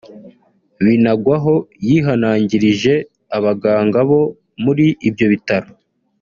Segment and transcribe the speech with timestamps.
[0.83, 1.55] Binagwaho
[1.87, 2.93] yihanangirije
[3.37, 4.21] abaganga bo
[4.63, 5.69] muri ibyo bitaro